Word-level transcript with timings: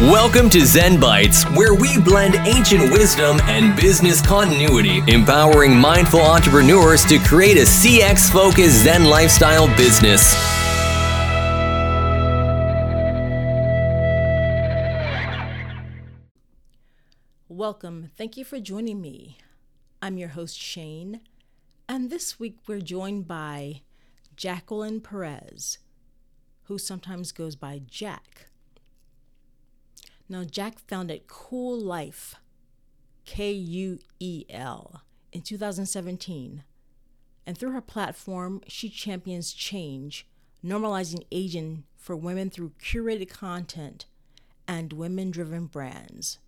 Welcome 0.00 0.50
to 0.50 0.66
Zen 0.66 0.98
Bites, 0.98 1.44
where 1.50 1.74
we 1.74 2.00
blend 2.00 2.34
ancient 2.46 2.90
wisdom 2.90 3.38
and 3.42 3.76
business 3.80 4.20
continuity, 4.20 4.98
empowering 5.06 5.76
mindful 5.76 6.20
entrepreneurs 6.20 7.04
to 7.04 7.18
create 7.18 7.56
a 7.56 7.60
CX 7.60 8.32
focused 8.32 8.82
Zen 8.82 9.04
lifestyle 9.04 9.68
business. 9.76 10.34
Welcome. 17.48 18.10
Thank 18.16 18.36
you 18.36 18.44
for 18.44 18.58
joining 18.58 19.00
me. 19.00 19.38
I'm 20.00 20.18
your 20.18 20.30
host, 20.30 20.58
Shayn, 20.58 21.20
and 21.88 22.10
this 22.10 22.40
week 22.40 22.58
we're 22.66 22.80
joined 22.80 23.28
by 23.28 23.82
Jacqueline 24.34 25.00
Perez, 25.00 25.78
who 26.64 26.76
sometimes 26.76 27.30
goes 27.30 27.54
by 27.54 27.82
Jack. 27.86 28.48
Now, 30.32 30.44
Jack 30.44 30.78
founded 30.78 31.26
Kuel 31.26 31.82
Life, 31.82 32.36
K 33.26 33.52
U 33.52 33.98
E 34.18 34.46
L, 34.48 35.02
in 35.30 35.42
2017. 35.42 36.64
And 37.46 37.58
through 37.58 37.72
her 37.72 37.82
platform, 37.82 38.62
she 38.66 38.88
champions 38.88 39.52
change, 39.52 40.26
normalizing 40.64 41.26
aging 41.30 41.84
for 41.98 42.16
women 42.16 42.48
through 42.48 42.72
curated 42.82 43.28
content 43.28 44.06
and 44.66 44.94
women 44.94 45.32
driven 45.32 45.66
brands. 45.66 46.38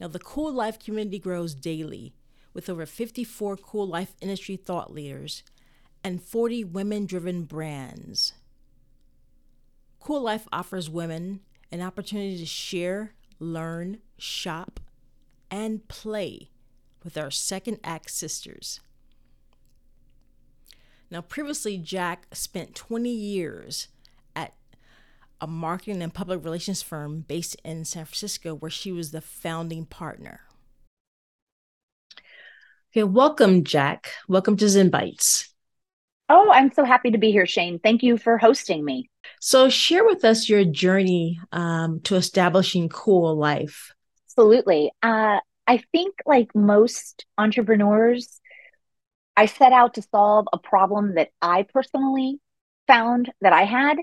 Now, 0.00 0.08
the 0.08 0.18
Kuel 0.18 0.54
Life 0.54 0.78
community 0.78 1.18
grows 1.18 1.54
daily 1.54 2.14
with 2.54 2.70
over 2.70 2.86
54 2.86 3.58
Kuel 3.58 3.86
Life 3.90 4.14
industry 4.22 4.56
thought 4.56 4.90
leaders 4.90 5.42
and 6.02 6.22
40 6.22 6.64
women 6.64 7.04
driven 7.04 7.42
brands. 7.42 8.32
Kuel 10.00 10.22
Life 10.22 10.48
offers 10.50 10.88
women 10.88 11.40
an 11.72 11.80
opportunity 11.80 12.38
to 12.38 12.46
share, 12.46 13.14
learn, 13.40 13.98
shop, 14.18 14.78
and 15.50 15.88
play 15.88 16.50
with 17.02 17.16
our 17.16 17.30
second 17.30 17.80
act 17.82 18.10
sisters. 18.10 18.80
Now, 21.10 21.22
previously, 21.22 21.78
Jack 21.78 22.26
spent 22.32 22.74
20 22.74 23.10
years 23.10 23.88
at 24.36 24.54
a 25.40 25.46
marketing 25.46 26.02
and 26.02 26.12
public 26.12 26.44
relations 26.44 26.82
firm 26.82 27.20
based 27.26 27.56
in 27.64 27.84
San 27.84 28.04
Francisco, 28.04 28.54
where 28.54 28.70
she 28.70 28.92
was 28.92 29.10
the 29.10 29.20
founding 29.20 29.86
partner. 29.86 30.40
Okay, 32.92 33.04
welcome, 33.04 33.64
Jack. 33.64 34.12
Welcome 34.28 34.56
to 34.58 34.68
Zen 34.68 34.90
Bites. 34.90 35.52
Oh, 36.28 36.50
I'm 36.52 36.72
so 36.72 36.84
happy 36.84 37.10
to 37.10 37.18
be 37.18 37.30
here, 37.30 37.44
Shayn. 37.44 37.82
Thank 37.82 38.02
you 38.02 38.16
for 38.18 38.38
hosting 38.38 38.84
me. 38.84 39.10
So, 39.40 39.68
share 39.68 40.04
with 40.04 40.24
us 40.24 40.48
your 40.48 40.64
journey 40.64 41.40
um, 41.52 42.00
to 42.00 42.16
establishing 42.16 42.88
Kuel 42.88 43.36
Life. 43.36 43.92
Absolutely. 44.28 44.92
Uh, 45.02 45.38
I 45.66 45.82
think, 45.92 46.14
like 46.26 46.54
most 46.54 47.26
entrepreneurs, 47.38 48.40
I 49.36 49.46
set 49.46 49.72
out 49.72 49.94
to 49.94 50.02
solve 50.02 50.46
a 50.52 50.58
problem 50.58 51.14
that 51.14 51.30
I 51.40 51.62
personally 51.62 52.40
found 52.86 53.32
that 53.40 53.52
I 53.52 53.64
had. 53.64 53.98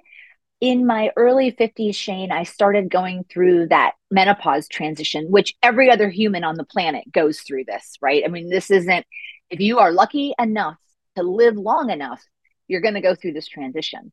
In 0.62 0.86
my 0.86 1.12
early 1.16 1.54
50s, 1.54 1.92
Shayn, 1.92 2.32
I 2.32 2.44
started 2.44 2.90
going 2.90 3.24
through 3.30 3.68
that 3.68 3.94
menopause 4.12 4.68
transition, 4.68 5.32
which 5.32 5.56
every 5.64 5.90
other 5.90 6.10
human 6.10 6.44
on 6.44 6.56
the 6.56 6.66
planet 6.66 7.10
goes 7.10 7.40
through 7.42 7.64
this, 7.66 7.98
right? 8.02 8.24
I 8.26 8.28
mean, 8.28 8.50
this 8.50 8.70
isn't, 8.70 9.06
if 9.50 9.62
you 9.62 9.80
are 9.80 9.94
lucky 9.94 10.34
enough 10.38 10.78
to 11.16 11.24
live 11.24 11.56
long 11.56 11.90
enough, 11.92 12.22
you're 12.68 12.82
going 12.82 12.96
to 12.96 13.02
go 13.02 13.16
through 13.16 13.34
this 13.34 13.48
transition. 13.48 14.12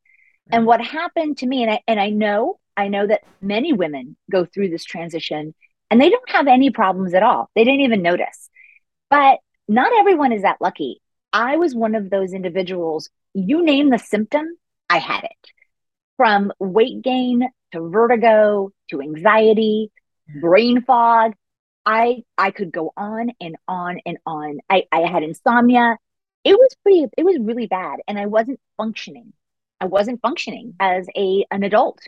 And 0.50 0.66
what 0.66 0.80
happened 0.80 1.38
to 1.38 1.46
me, 1.46 1.62
and 1.62 1.72
I, 1.72 1.80
and 1.86 2.00
I 2.00 2.10
know, 2.10 2.58
I 2.76 2.88
know 2.88 3.06
that 3.06 3.22
many 3.40 3.72
women 3.72 4.16
go 4.30 4.44
through 4.44 4.70
this 4.70 4.84
transition 4.84 5.54
and 5.90 6.00
they 6.00 6.10
don't 6.10 6.30
have 6.30 6.46
any 6.46 6.70
problems 6.70 7.14
at 7.14 7.22
all. 7.22 7.50
They 7.54 7.64
didn't 7.64 7.80
even 7.80 8.02
notice. 8.02 8.50
But 9.10 9.38
not 9.68 9.92
everyone 9.98 10.32
is 10.32 10.42
that 10.42 10.60
lucky. 10.60 11.00
I 11.32 11.56
was 11.56 11.74
one 11.74 11.94
of 11.94 12.10
those 12.10 12.32
individuals. 12.32 13.10
You 13.34 13.64
name 13.64 13.90
the 13.90 13.98
symptom, 13.98 14.46
I 14.88 14.98
had 14.98 15.24
it. 15.24 15.50
From 16.16 16.52
weight 16.58 17.02
gain 17.02 17.48
to 17.72 17.88
vertigo 17.88 18.70
to 18.90 19.00
anxiety, 19.02 19.90
brain 20.40 20.82
fog. 20.82 21.32
I 21.84 22.24
I 22.38 22.50
could 22.50 22.72
go 22.72 22.92
on 22.96 23.30
and 23.40 23.56
on 23.68 24.00
and 24.06 24.18
on. 24.26 24.58
I, 24.70 24.84
I 24.90 25.00
had 25.02 25.22
insomnia 25.22 25.98
it 26.46 26.56
was 26.56 26.76
pretty 26.82 27.06
it 27.18 27.24
was 27.24 27.36
really 27.40 27.66
bad 27.66 27.98
and 28.06 28.18
i 28.18 28.26
wasn't 28.26 28.60
functioning 28.76 29.32
i 29.80 29.86
wasn't 29.86 30.20
functioning 30.20 30.74
as 30.80 31.06
a 31.16 31.44
an 31.50 31.62
adult. 31.62 32.00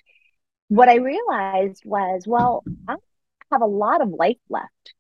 What 0.69 0.89
i 0.89 0.97
realized 0.97 1.83
was 1.85 2.25
well 2.27 2.65
i 2.89 2.97
have 3.53 3.63
a 3.63 3.67
lot 3.67 4.03
of 4.03 4.11
life 4.11 4.37
left 4.49 4.95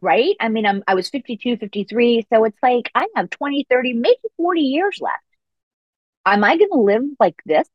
right? 0.00 0.36
I 0.40 0.48
mean 0.48 0.66
i'm 0.66 0.82
i 0.86 0.94
was 0.94 1.08
52 1.08 1.56
53 1.56 2.26
so 2.32 2.44
it's 2.44 2.58
like 2.62 2.90
i 2.94 3.06
have 3.16 3.30
20 3.30 3.66
30 3.68 3.92
maybe 3.94 4.16
40 4.36 4.60
years 4.60 4.98
left. 5.00 5.22
Am 6.24 6.44
i 6.44 6.56
going 6.56 6.70
to 6.70 6.80
live 6.80 7.02
like 7.20 7.40
this 7.44 7.68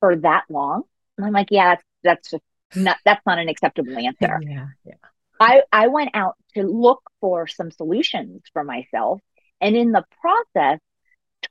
for 0.00 0.16
that 0.16 0.44
long? 0.48 0.82
And 1.16 1.26
i'm 1.26 1.32
like 1.32 1.48
yeah 1.50 1.76
that's 2.04 2.30
that's 2.30 2.42
not 2.76 2.98
that's 3.04 3.24
not 3.26 3.38
an 3.38 3.48
acceptable 3.48 3.96
answer. 3.98 4.40
Yeah 4.42 4.66
yeah. 4.84 4.94
I 5.40 5.62
i 5.72 5.88
went 5.88 6.10
out 6.14 6.36
to 6.54 6.62
look 6.62 7.02
for 7.20 7.46
some 7.46 7.70
solutions 7.70 8.42
for 8.52 8.64
myself 8.64 9.20
and 9.60 9.76
in 9.76 9.92
the 9.92 10.04
process, 10.20 10.80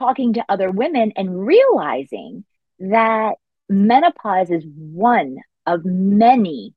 talking 0.02 0.34
to 0.34 0.46
other 0.50 0.72
women 0.72 1.14
and 1.16 1.46
realizing 1.46 2.44
that 2.80 3.36
menopause 3.70 4.50
is 4.50 4.66
one 4.66 5.38
of 5.68 5.86
many, 5.86 6.74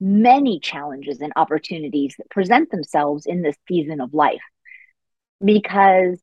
many 0.00 0.58
challenges 0.58 1.20
and 1.20 1.34
opportunities 1.36 2.14
that 2.16 2.30
present 2.30 2.70
themselves 2.70 3.26
in 3.26 3.42
this 3.42 3.56
season 3.68 4.00
of 4.00 4.14
life. 4.14 4.40
Because, 5.44 6.18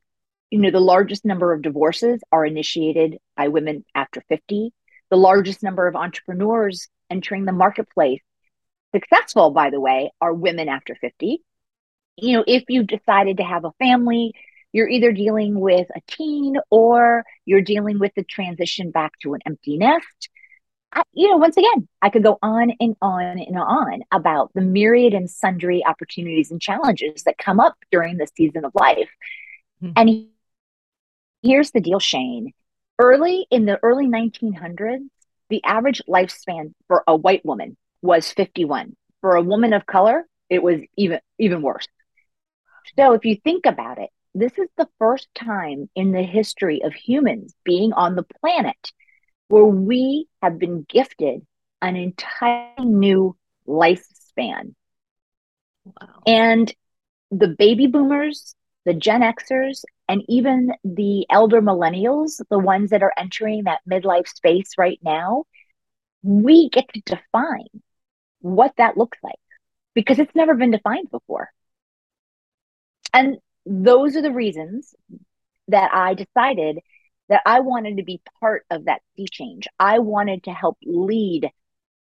you 0.50 0.60
know, 0.60 0.72
the 0.72 0.80
largest 0.80 1.24
number 1.24 1.54
of 1.54 1.62
divorces 1.62 2.20
are 2.32 2.46
initiated 2.46 3.20
by 3.38 3.50
women 3.50 3.86
after 3.94 4.24
50. 4.28 4.74
The 5.12 5.18
largest 5.18 5.62
number 5.62 5.88
of 5.88 5.96
entrepreneurs 5.96 6.88
entering 7.12 7.46
the 7.46 7.52
marketplace, 7.52 8.22
successful, 8.96 9.52
by 9.52 9.70
the 9.70 9.80
way, 9.80 10.12
are 10.20 10.34
women 10.34 10.68
after 10.68 10.96
50. 10.96 11.44
You 12.18 12.38
know, 12.38 12.44
if 12.48 12.64
you 12.70 12.84
decided 12.84 13.38
to 13.38 13.44
have 13.44 13.66
a 13.66 13.72
family, 13.74 14.34
you're 14.72 14.90
either 14.90 15.12
dealing 15.12 15.60
with 15.60 15.88
a 15.96 16.02
teen 16.08 16.58
or 16.70 17.24
you're 17.46 17.62
dealing 17.62 18.00
with 18.00 18.14
the 18.16 18.24
transition 18.24 18.92
back 18.92 19.14
to 19.22 19.34
an 19.34 19.42
empty 19.46 19.78
nest. 19.78 20.30
I, 20.92 21.04
you 21.14 21.30
know, 21.30 21.38
once 21.38 21.58
again, 21.58 21.88
I 22.02 22.10
could 22.10 22.24
go 22.24 22.38
on 22.42 22.72
and 22.80 22.96
on 23.02 23.40
and 23.40 23.58
on 23.58 24.02
about 24.12 24.52
the 24.54 24.62
myriad 24.62 25.14
and 25.14 25.30
sundry 25.30 25.86
opportunities 25.86 26.52
and 26.52 26.62
challenges 26.62 27.24
that 27.24 27.38
come 27.38 27.60
up 27.60 27.76
during 27.92 28.18
the 28.18 28.28
season 28.36 28.66
of 28.66 28.72
life. 28.74 29.10
Mm-hmm. 29.84 29.94
And 29.96 30.28
here's 31.44 31.72
the 31.72 31.82
deal, 31.82 32.00
Shayn. 32.00 32.54
Early 32.98 33.46
in 33.50 33.66
the 33.66 33.80
early 33.84 34.08
1900s, 34.08 35.08
the 35.50 35.64
average 35.64 36.02
lifespan 36.08 36.74
for 36.88 37.04
a 37.08 37.16
white 37.16 37.46
woman 37.46 37.78
was 38.02 38.32
51. 38.32 38.96
For 39.22 39.36
a 39.36 39.42
woman 39.42 39.74
of 39.74 39.86
color, 39.86 40.26
it 40.50 40.64
was 40.64 40.80
even 40.98 41.20
even 41.38 41.62
worse. 41.62 41.88
So 42.98 43.14
if 43.14 43.26
you 43.26 43.36
think 43.36 43.66
about 43.66 44.00
it, 44.00 44.10
this 44.36 44.58
is 44.58 44.68
the 44.78 44.88
first 45.00 45.28
time 45.36 45.90
in 45.96 46.12
the 46.12 46.24
history 46.24 46.82
of 46.84 46.94
humans 46.94 47.56
being 47.64 47.94
on 47.94 48.16
the 48.16 48.26
planet 48.42 48.92
where 49.48 49.66
we 49.66 50.28
have 50.42 50.60
been 50.60 50.86
gifted 50.88 51.46
an 51.82 51.96
entirely 51.96 52.86
new 52.86 53.36
lifespan. 53.68 54.76
Wow. 55.86 56.22
And 56.28 56.74
the 57.32 57.48
baby 57.48 57.88
boomers, 57.88 58.56
the 58.86 58.94
Gen 58.94 59.22
Xers, 59.22 59.84
and 60.08 60.24
even 60.28 60.74
the 60.84 61.26
elder 61.30 61.62
millennials, 61.62 62.42
the 62.50 62.60
ones 62.60 62.92
that 62.92 63.04
are 63.04 63.14
entering 63.18 63.64
that 63.64 63.82
midlife 63.90 64.28
space 64.28 64.72
right 64.78 65.00
now, 65.04 65.46
we 66.24 66.70
get 66.70 66.86
to 66.94 67.02
define 67.02 67.68
what 68.42 68.74
that 68.78 68.98
looks 68.98 69.18
like 69.24 69.40
because 69.94 70.20
it's 70.20 70.36
never 70.36 70.56
been 70.56 70.72
defined 70.72 71.10
before. 71.12 71.52
And 73.14 73.38
those 73.70 74.16
are 74.16 74.22
the 74.22 74.32
reasons 74.32 74.96
that 75.68 75.92
I 75.94 76.16
decided 76.16 76.80
that 77.30 77.44
I 77.46 77.60
wanted 77.60 77.98
to 77.98 78.04
be 78.04 78.22
part 78.40 78.66
of 78.72 78.86
that 78.86 79.02
sea 79.16 79.28
change. 79.32 79.68
I 79.80 80.00
wanted 80.00 80.44
to 80.46 80.52
help 80.52 80.78
lead 80.84 81.52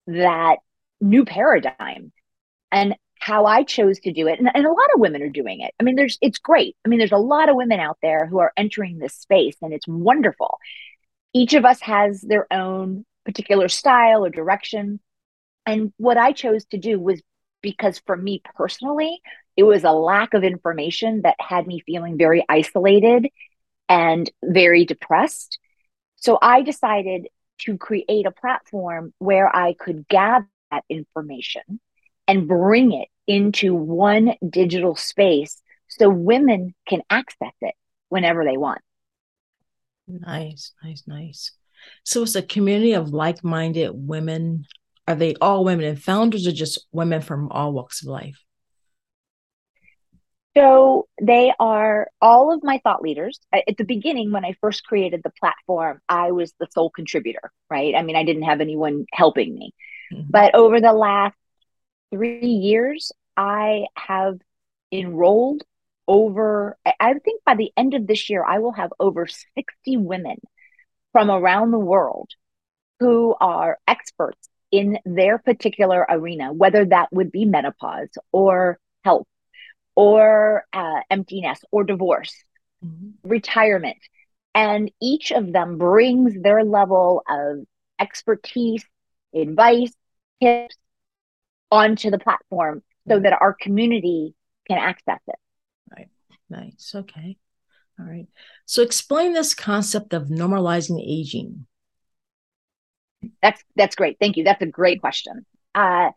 that 0.07 0.57
new 1.00 1.23
paradigm 1.23 2.11
and 2.71 2.95
how 3.19 3.45
I 3.45 3.63
chose 3.63 4.00
to 4.01 4.11
do 4.11 4.27
it. 4.27 4.39
And, 4.39 4.50
and, 4.53 4.65
a 4.65 4.71
lot 4.71 4.94
of 4.94 5.00
women 5.00 5.21
are 5.21 5.29
doing 5.29 5.61
it. 5.61 5.73
I 5.79 5.83
mean, 5.83 5.95
there's, 5.95 6.17
it's 6.19 6.39
great. 6.39 6.75
I 6.83 6.89
mean, 6.89 6.97
there's 6.97 7.11
a 7.11 7.17
lot 7.17 7.47
of 7.47 7.55
women 7.55 7.79
out 7.79 8.00
there 8.01 8.25
who 8.25 8.39
are 8.39 8.51
entering 8.57 8.97
this 8.97 9.13
space 9.13 9.55
and 9.61 9.71
it's 9.71 9.88
wonderful. 9.88 10.57
Each 11.33 11.53
of 11.53 11.63
us 11.63 11.79
has 11.81 12.21
their 12.21 12.51
own 12.51 13.05
particular 13.25 13.69
style 13.69 14.25
or 14.25 14.29
direction. 14.29 15.00
And 15.65 15.94
what 15.97 16.17
I 16.17 16.33
chose 16.33 16.65
to 16.71 16.77
do 16.77 17.00
was 17.00 17.21
because 17.61 18.01
for 18.05 18.17
me 18.17 18.41
personally, 18.55 19.21
it 19.55 19.63
was 19.63 19.83
a 19.83 19.91
lack 19.91 20.33
of 20.33 20.44
information 20.44 21.21
that 21.23 21.35
had 21.39 21.67
me 21.67 21.81
feeling 21.85 22.17
very 22.17 22.44
isolated 22.50 23.27
and 23.88 24.29
very 24.44 24.85
depressed. 24.85 25.59
So 26.15 26.39
I 26.41 26.61
decided 26.61 27.27
to 27.59 27.77
create 27.77 28.25
a 28.25 28.31
platform 28.31 29.13
where 29.19 29.53
I 29.53 29.73
could 29.73 30.07
gather 30.07 30.47
that 30.71 30.83
information 30.89 31.79
and 32.27 32.47
bring 32.47 32.94
it 32.94 33.09
into 33.27 33.73
one 33.75 34.35
digital 34.47 34.95
space 34.95 35.61
so 35.88 36.09
women 36.09 36.73
can 36.88 37.01
access 37.09 37.53
it 37.61 37.75
whenever 38.09 38.44
they 38.44 38.57
want. 38.57 38.81
Nice, 40.07 40.73
nice, 40.83 41.03
nice. 41.07 41.51
So 42.03 42.23
it's 42.23 42.35
a 42.35 42.41
community 42.41 42.94
of 42.94 43.09
like 43.09 43.44
minded 43.44 43.91
women. 43.94 44.65
Are 45.07 45.15
they 45.15 45.35
all 45.35 45.63
women 45.63 45.85
and 45.85 46.01
founders 46.01 46.47
or 46.47 46.51
just 46.51 46.85
women 46.91 47.21
from 47.21 47.51
all 47.51 47.73
walks 47.73 48.01
of 48.01 48.09
life? 48.09 48.41
So 50.55 51.07
they 51.19 51.51
are 51.59 52.07
all 52.21 52.53
of 52.53 52.63
my 52.63 52.79
thought 52.83 53.01
leaders. 53.01 53.39
At 53.51 53.77
the 53.77 53.85
beginning, 53.85 54.31
when 54.31 54.45
I 54.45 54.55
first 54.61 54.85
created 54.85 55.21
the 55.23 55.31
platform, 55.39 56.00
I 56.07 56.31
was 56.31 56.53
the 56.59 56.67
sole 56.71 56.91
contributor, 56.91 57.51
right? 57.69 57.95
I 57.95 58.03
mean, 58.03 58.15
I 58.15 58.23
didn't 58.23 58.44
have 58.44 58.61
anyone 58.61 59.05
helping 59.11 59.55
me. 59.55 59.73
Mm-hmm. 60.13 60.27
But 60.29 60.53
over 60.53 60.79
the 60.79 60.94
last 60.94 61.35
three 62.11 62.45
years, 62.45 63.11
I 63.35 63.85
have 63.95 64.35
enrolled 64.91 65.63
over, 66.07 66.77
I 66.85 67.13
think 67.13 67.44
by 67.44 67.55
the 67.55 67.71
end 67.75 67.95
of 67.95 68.05
this 68.05 68.29
year, 68.29 68.44
I 68.45 68.59
will 68.59 68.73
have 68.73 68.94
over 69.00 69.25
60 69.25 69.97
women 69.97 70.38
from 71.13 71.31
around 71.31 71.71
the 71.71 71.79
world 71.79 72.29
who 73.00 73.35
are 73.39 73.79
experts 73.88 74.50
in 74.71 75.00
their 75.05 75.38
particular 75.38 76.05
arena, 76.09 76.53
whether 76.53 76.85
that 76.85 77.11
would 77.11 77.31
be 77.31 77.45
menopause 77.45 78.09
or 78.31 78.79
health 79.03 79.27
or 79.95 80.65
uh, 80.73 81.01
emptiness 81.09 81.59
or 81.71 81.83
divorce, 81.83 82.33
mm-hmm. 82.83 83.27
retirement. 83.27 83.97
And 84.55 84.91
each 85.01 85.31
of 85.31 85.51
them 85.51 85.77
brings 85.77 86.39
their 86.39 86.63
level 86.63 87.23
of 87.27 87.65
expertise, 87.99 88.85
advice, 89.33 89.91
tips 90.41 90.77
onto 91.71 92.11
the 92.11 92.19
platform 92.19 92.83
so 93.07 93.19
that 93.19 93.33
our 93.41 93.53
community 93.53 94.35
can 94.67 94.77
access 94.77 95.19
it. 95.27 95.35
Right. 95.91 96.09
Nice. 96.49 96.93
Okay. 96.95 97.37
All 97.99 98.05
right. 98.05 98.27
So 98.65 98.81
explain 98.81 99.33
this 99.33 99.53
concept 99.53 100.13
of 100.13 100.27
normalizing 100.27 101.01
aging. 101.03 101.65
That's 103.41 103.63
that's 103.75 103.95
great. 103.95 104.17
Thank 104.19 104.37
you. 104.37 104.43
That's 104.43 104.61
a 104.61 104.67
great 104.67 104.99
question. 104.99 105.45
Uh, 105.73 106.11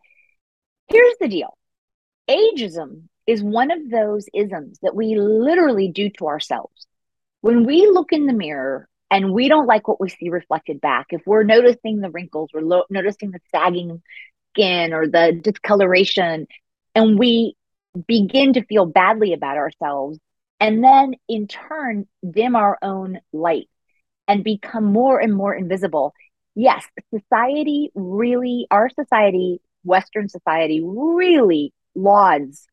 here's 0.87 1.15
the 1.19 1.27
deal. 1.27 1.56
Ageism 2.29 3.03
is 3.25 3.43
one 3.43 3.71
of 3.71 3.89
those 3.89 4.27
isms 4.33 4.79
that 4.81 4.95
we 4.95 5.15
literally 5.15 5.89
do 5.89 6.09
to 6.09 6.27
ourselves. 6.27 6.87
When 7.41 7.65
we 7.65 7.87
look 7.87 8.11
in 8.11 8.25
the 8.25 8.33
mirror 8.33 8.87
and 9.09 9.33
we 9.33 9.47
don't 9.47 9.67
like 9.67 9.87
what 9.87 10.01
we 10.01 10.09
see 10.09 10.29
reflected 10.29 10.81
back, 10.81 11.07
if 11.11 11.21
we're 11.25 11.43
noticing 11.43 11.99
the 11.99 12.09
wrinkles, 12.09 12.49
we're 12.53 12.61
lo- 12.61 12.85
noticing 12.89 13.31
the 13.31 13.39
sagging 13.51 14.01
skin 14.51 14.93
or 14.93 15.07
the 15.07 15.39
discoloration, 15.41 16.47
and 16.95 17.17
we 17.17 17.55
begin 18.07 18.53
to 18.53 18.65
feel 18.65 18.85
badly 18.85 19.33
about 19.33 19.57
ourselves, 19.57 20.19
and 20.59 20.83
then 20.83 21.15
in 21.29 21.47
turn 21.47 22.07
dim 22.29 22.55
our 22.55 22.77
own 22.81 23.19
light 23.31 23.69
and 24.27 24.43
become 24.43 24.83
more 24.83 25.19
and 25.19 25.33
more 25.33 25.53
invisible. 25.53 26.13
Yes, 26.55 26.85
society 27.13 27.91
really, 27.95 28.67
our 28.71 28.89
society, 28.89 29.61
Western 29.83 30.27
society, 30.27 30.81
really 30.83 31.71
lauds 31.97 32.67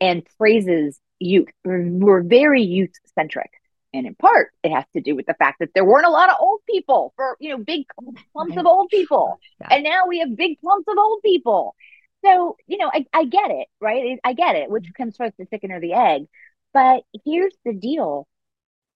and 0.00 0.26
praises 0.38 0.98
youth. 1.18 1.48
We're 1.64 2.22
very 2.22 2.62
youth 2.62 2.92
centric. 3.14 3.50
And 3.92 4.08
in 4.08 4.16
part, 4.16 4.50
it 4.64 4.72
has 4.72 4.84
to 4.94 5.00
do 5.00 5.14
with 5.14 5.26
the 5.26 5.34
fact 5.34 5.60
that 5.60 5.70
there 5.72 5.84
weren't 5.84 6.06
a 6.06 6.10
lot 6.10 6.28
of 6.28 6.36
old 6.40 6.60
people 6.68 7.12
for, 7.14 7.36
you 7.38 7.50
know, 7.50 7.58
big 7.58 7.84
clumps 8.32 8.56
of 8.56 8.66
old 8.66 8.88
people. 8.88 9.38
Yeah. 9.60 9.68
And 9.70 9.84
now 9.84 10.02
we 10.08 10.18
have 10.18 10.34
big 10.36 10.58
clumps 10.60 10.88
of 10.88 10.98
old 10.98 11.22
people. 11.22 11.76
So, 12.24 12.56
you 12.66 12.78
know, 12.78 12.90
I, 12.92 13.06
I 13.12 13.24
get 13.26 13.52
it, 13.52 13.68
right? 13.80 14.18
I 14.24 14.32
get 14.32 14.56
it, 14.56 14.68
which 14.68 14.86
comes 14.96 15.16
first, 15.16 15.36
the 15.38 15.46
chicken 15.46 15.70
or 15.70 15.80
the 15.80 15.92
egg. 15.92 16.24
But 16.72 17.04
here's 17.24 17.54
the 17.64 17.72
deal 17.72 18.26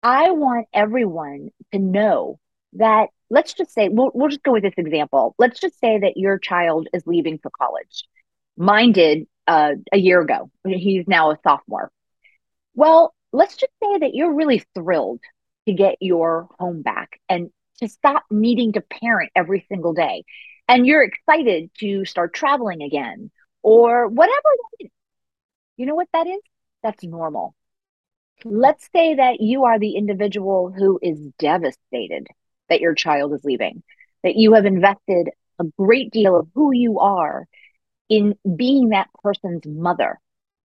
I 0.03 0.33
want 0.33 0.67
everyone 0.73 1.51
to 1.73 1.79
know 1.79 2.41
that, 2.73 3.11
let's 3.31 3.53
just 3.53 3.73
say, 3.73 3.89
we'll, 3.89 4.11
we'll 4.15 4.31
just 4.31 4.43
go 4.43 4.53
with 4.53 4.65
this 4.65 4.75
example. 4.77 5.37
Let's 5.39 5.61
just 5.61 5.79
say 5.79 6.01
that 6.01 6.17
your 6.17 6.39
child 6.39 6.89
is 6.93 7.07
leaving 7.07 7.39
for 7.39 7.51
college. 7.51 8.05
Mine 8.57 8.91
did 8.91 9.29
uh, 9.49 9.73
a 9.93 9.99
year 9.99 10.21
ago. 10.21 10.51
He's 10.65 11.09
now 11.09 11.33
a 11.33 11.39
sophomore. 11.43 11.91
Well, 12.75 13.15
let's 13.33 13.57
just 13.57 13.73
say 13.83 13.99
that 14.01 14.15
you're 14.15 14.35
really 14.35 14.63
thrilled 14.75 15.21
to 15.67 15.73
get 15.73 15.97
your 16.01 16.49
home 16.59 16.83
back 16.83 17.19
and 17.29 17.51
to 17.81 17.89
stop 17.89 18.25
needing 18.31 18.73
to 18.75 18.81
parent 18.81 19.31
every 19.35 19.67
single 19.69 19.95
day. 19.95 20.25
And 20.69 20.87
you're 20.87 21.03
excited 21.03 21.71
to 21.81 22.05
start 22.05 22.35
traveling 22.35 22.83
again 22.83 23.31
or 23.63 24.07
whatever. 24.07 24.91
You 25.77 25.87
know 25.87 25.95
what 25.95 26.09
that 26.13 26.27
is? 26.27 26.41
That's 26.83 27.03
normal. 27.03 27.55
Let's 28.45 28.89
say 28.95 29.15
that 29.17 29.41
you 29.41 29.65
are 29.65 29.79
the 29.79 29.97
individual 29.97 30.71
who 30.71 30.99
is 31.03 31.19
devastated 31.39 32.29
that 32.69 32.81
your 32.81 32.95
child 32.95 33.33
is 33.33 33.45
leaving, 33.45 33.83
that 34.23 34.37
you 34.37 34.53
have 34.53 34.67
invested 34.67 35.31
a 35.59 35.65
great 35.79 36.13
deal 36.13 36.37
of 36.37 36.49
who 36.55 36.73
you 36.73 37.01
are 37.01 37.47
in 38.09 38.37
being 38.57 38.91
that 38.91 39.09
person's 39.23 39.67
mother 39.67 40.19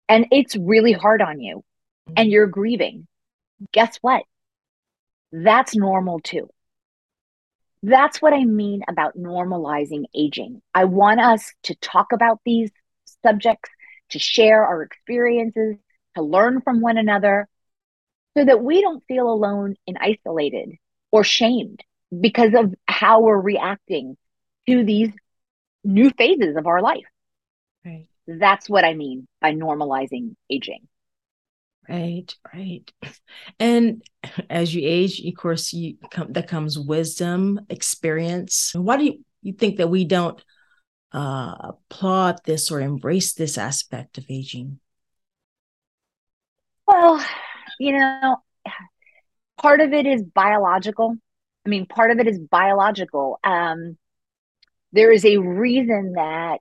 and 0.08 0.26
it's 0.30 0.56
really 0.56 0.92
hard 0.92 1.22
on 1.22 1.40
you 1.40 1.58
mm-hmm. 1.58 2.14
and 2.16 2.30
you're 2.30 2.46
grieving, 2.46 3.06
guess 3.72 3.96
what? 4.00 4.22
That's 5.32 5.74
normal 5.74 6.20
too. 6.20 6.48
That's 7.82 8.22
what 8.22 8.32
I 8.32 8.44
mean 8.44 8.82
about 8.88 9.16
normalizing 9.16 10.04
aging. 10.14 10.62
I 10.74 10.84
want 10.84 11.20
us 11.20 11.52
to 11.64 11.74
talk 11.74 12.12
about 12.12 12.40
these 12.44 12.70
subjects, 13.22 13.70
to 14.10 14.18
share 14.18 14.64
our 14.64 14.82
experiences, 14.82 15.76
to 16.16 16.22
learn 16.22 16.60
from 16.62 16.80
one 16.80 16.96
another, 16.96 17.48
so 18.36 18.44
that 18.44 18.62
we 18.62 18.80
don't 18.80 19.04
feel 19.06 19.28
alone 19.28 19.76
and 19.86 19.98
isolated 20.00 20.76
or 21.12 21.24
shamed 21.24 21.82
because 22.18 22.54
of 22.54 22.74
how 22.86 23.20
we're 23.20 23.40
reacting 23.40 24.16
to 24.68 24.84
these 24.84 25.10
new 25.84 26.10
phases 26.10 26.56
of 26.56 26.66
our 26.66 26.80
life. 26.80 27.04
That's 28.26 28.68
what 28.68 28.84
I 28.84 28.94
mean 28.94 29.26
by 29.40 29.52
normalizing 29.52 30.36
aging. 30.50 30.88
Right, 31.88 32.34
right. 32.54 32.90
And 33.60 34.02
as 34.48 34.74
you 34.74 34.82
age, 34.84 35.20
of 35.20 35.34
course, 35.34 35.72
you 35.72 35.96
come 36.10 36.32
that 36.32 36.48
comes 36.48 36.78
wisdom, 36.78 37.60
experience. 37.68 38.72
Why 38.74 38.96
do 38.96 39.04
you, 39.04 39.24
you 39.42 39.52
think 39.52 39.76
that 39.76 39.90
we 39.90 40.04
don't 40.04 40.42
uh, 41.12 41.72
applaud 41.90 42.40
this 42.44 42.70
or 42.70 42.80
embrace 42.80 43.34
this 43.34 43.58
aspect 43.58 44.16
of 44.16 44.24
aging? 44.30 44.80
Well, 46.86 47.24
you 47.78 47.92
know, 47.92 48.36
part 49.58 49.80
of 49.80 49.92
it 49.92 50.06
is 50.06 50.22
biological. 50.22 51.16
I 51.66 51.68
mean, 51.68 51.86
part 51.86 52.10
of 52.10 52.18
it 52.18 52.26
is 52.26 52.38
biological. 52.38 53.38
Um, 53.44 53.96
there 54.92 55.12
is 55.12 55.24
a 55.24 55.38
reason 55.38 56.12
that 56.16 56.60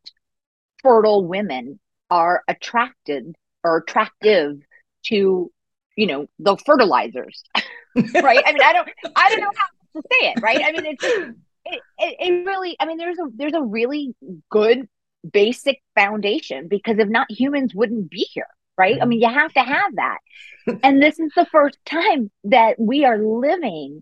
fertile 0.83 1.25
women 1.25 1.79
are 2.09 2.43
attracted 2.47 3.35
or 3.63 3.77
attractive 3.77 4.57
to 5.05 5.51
you 5.95 6.07
know 6.07 6.27
the 6.39 6.57
fertilizers 6.65 7.43
right? 7.95 8.43
I 8.45 8.53
mean 8.53 8.61
i 8.63 8.73
don't 8.73 8.89
i 9.15 9.29
don't 9.29 9.41
know 9.41 9.51
how 9.55 10.01
to 10.01 10.07
say 10.11 10.27
it 10.29 10.41
right? 10.41 10.61
I 10.63 10.71
mean 10.71 10.85
it's 10.85 11.03
it, 11.03 11.81
it, 11.97 12.15
it 12.19 12.45
really 12.45 12.75
i 12.79 12.85
mean 12.85 12.97
there's 12.97 13.19
a 13.19 13.25
there's 13.35 13.53
a 13.53 13.61
really 13.61 14.15
good 14.49 14.87
basic 15.31 15.81
foundation 15.95 16.67
because 16.67 16.97
if 16.99 17.07
not 17.07 17.31
humans 17.31 17.73
wouldn't 17.73 18.09
be 18.09 18.27
here 18.33 18.47
right? 18.77 18.97
I 19.01 19.05
mean 19.05 19.21
you 19.21 19.29
have 19.29 19.53
to 19.53 19.61
have 19.61 19.95
that. 19.95 20.17
And 20.81 21.03
this 21.03 21.19
is 21.19 21.31
the 21.35 21.45
first 21.51 21.77
time 21.85 22.31
that 22.45 22.79
we 22.79 23.03
are 23.03 23.17
living 23.17 24.01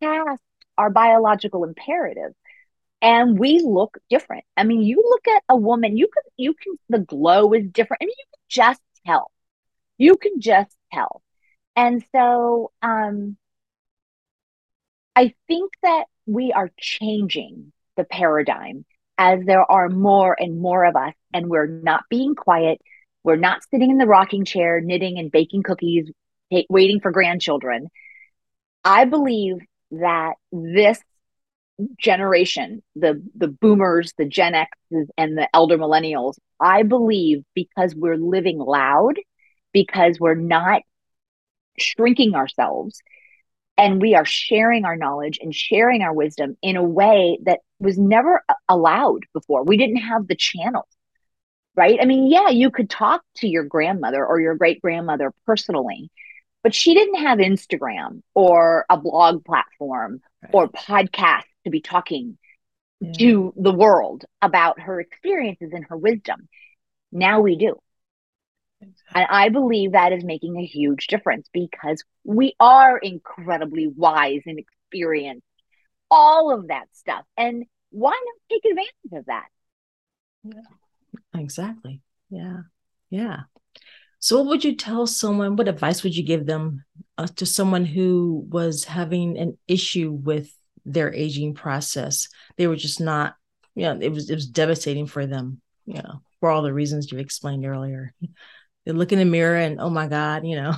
past 0.00 0.40
our 0.76 0.90
biological 0.90 1.64
imperative 1.64 2.32
and 3.00 3.38
we 3.38 3.60
look 3.60 3.98
different. 4.10 4.44
I 4.56 4.64
mean, 4.64 4.82
you 4.82 5.02
look 5.08 5.28
at 5.36 5.42
a 5.48 5.56
woman, 5.56 5.96
you 5.96 6.08
can 6.12 6.22
you 6.36 6.54
can 6.54 6.78
the 6.88 6.98
glow 6.98 7.52
is 7.52 7.68
different. 7.70 8.02
I 8.02 8.06
mean, 8.06 8.14
you 8.18 8.24
can 8.34 8.42
just 8.48 8.80
tell. 9.06 9.30
You 9.98 10.16
can 10.16 10.40
just 10.40 10.74
tell. 10.92 11.22
And 11.76 12.04
so 12.12 12.72
um 12.82 13.36
I 15.16 15.34
think 15.48 15.72
that 15.82 16.04
we 16.26 16.52
are 16.52 16.70
changing 16.78 17.72
the 17.96 18.04
paradigm 18.04 18.84
as 19.16 19.40
there 19.44 19.68
are 19.70 19.88
more 19.88 20.36
and 20.38 20.60
more 20.60 20.84
of 20.84 20.94
us 20.94 21.14
and 21.34 21.48
we're 21.48 21.66
not 21.66 22.04
being 22.08 22.34
quiet. 22.36 22.80
We're 23.24 23.36
not 23.36 23.62
sitting 23.70 23.90
in 23.90 23.98
the 23.98 24.06
rocking 24.06 24.44
chair 24.44 24.80
knitting 24.80 25.18
and 25.18 25.30
baking 25.30 25.64
cookies 25.64 26.10
waiting 26.68 27.00
for 27.00 27.10
grandchildren. 27.10 27.88
I 28.84 29.04
believe 29.04 29.56
that 29.90 30.34
this 30.52 31.00
generation, 31.98 32.82
the 32.96 33.22
the 33.36 33.48
boomers, 33.48 34.12
the 34.18 34.24
Gen 34.24 34.54
X's, 34.54 35.10
and 35.16 35.36
the 35.38 35.48
elder 35.54 35.78
millennials, 35.78 36.34
I 36.60 36.82
believe 36.82 37.44
because 37.54 37.94
we're 37.94 38.16
living 38.16 38.58
loud, 38.58 39.14
because 39.72 40.18
we're 40.18 40.34
not 40.34 40.82
shrinking 41.78 42.34
ourselves, 42.34 43.00
and 43.76 44.00
we 44.00 44.14
are 44.14 44.24
sharing 44.24 44.84
our 44.84 44.96
knowledge 44.96 45.38
and 45.40 45.54
sharing 45.54 46.02
our 46.02 46.12
wisdom 46.12 46.56
in 46.62 46.76
a 46.76 46.82
way 46.82 47.38
that 47.44 47.60
was 47.78 47.96
never 47.96 48.42
allowed 48.68 49.24
before. 49.32 49.62
We 49.62 49.76
didn't 49.76 49.98
have 49.98 50.26
the 50.26 50.36
channels, 50.36 50.88
right? 51.76 51.98
I 52.00 52.04
mean, 52.04 52.26
yeah, 52.26 52.48
you 52.48 52.70
could 52.70 52.90
talk 52.90 53.22
to 53.36 53.48
your 53.48 53.64
grandmother 53.64 54.24
or 54.26 54.40
your 54.40 54.56
great 54.56 54.82
grandmother 54.82 55.32
personally, 55.46 56.10
but 56.64 56.74
she 56.74 56.94
didn't 56.94 57.22
have 57.22 57.38
Instagram 57.38 58.22
or 58.34 58.84
a 58.90 58.96
blog 58.96 59.44
platform 59.44 60.20
right. 60.42 60.50
or 60.52 60.68
podcast 60.68 61.44
to 61.64 61.70
be 61.70 61.80
talking 61.80 62.38
yeah. 63.00 63.12
to 63.18 63.54
the 63.56 63.72
world 63.72 64.24
about 64.42 64.80
her 64.80 65.00
experiences 65.00 65.70
and 65.72 65.84
her 65.88 65.96
wisdom. 65.96 66.48
Now 67.12 67.40
we 67.40 67.56
do. 67.56 67.76
And 68.80 69.26
I 69.28 69.48
believe 69.48 69.92
that 69.92 70.12
is 70.12 70.24
making 70.24 70.56
a 70.56 70.64
huge 70.64 71.08
difference 71.08 71.48
because 71.52 72.04
we 72.24 72.54
are 72.60 72.96
incredibly 72.96 73.88
wise 73.88 74.42
and 74.46 74.58
experienced, 74.58 75.46
all 76.10 76.52
of 76.52 76.68
that 76.68 76.86
stuff. 76.92 77.24
And 77.36 77.64
why 77.90 78.10
not 78.10 78.50
take 78.50 78.70
advantage 78.70 79.18
of 79.18 79.26
that? 79.26 79.46
Yeah, 80.44 81.40
exactly. 81.40 82.02
Yeah. 82.30 82.62
Yeah. 83.10 83.40
So, 84.20 84.38
what 84.38 84.46
would 84.46 84.64
you 84.64 84.74
tell 84.74 85.06
someone? 85.06 85.56
What 85.56 85.68
advice 85.68 86.02
would 86.02 86.16
you 86.16 86.24
give 86.24 86.46
them 86.46 86.84
uh, 87.16 87.28
to 87.36 87.46
someone 87.46 87.84
who 87.84 88.46
was 88.48 88.84
having 88.84 89.38
an 89.38 89.56
issue 89.68 90.10
with 90.10 90.52
their 90.92 91.12
aging 91.12 91.54
process? 91.54 92.28
They 92.56 92.66
were 92.66 92.76
just 92.76 93.00
not, 93.00 93.34
you 93.74 93.84
know, 93.84 93.98
it 94.00 94.10
was 94.10 94.30
it 94.30 94.34
was 94.34 94.46
devastating 94.46 95.06
for 95.06 95.26
them, 95.26 95.60
you 95.86 96.02
know, 96.02 96.22
for 96.40 96.50
all 96.50 96.62
the 96.62 96.72
reasons 96.72 97.10
you 97.10 97.18
explained 97.18 97.66
earlier. 97.66 98.12
They 98.86 98.92
look 98.92 99.12
in 99.12 99.18
the 99.18 99.24
mirror 99.24 99.56
and 99.56 99.80
oh 99.80 99.90
my 99.90 100.06
god 100.06 100.46
you 100.46 100.56
know. 100.56 100.74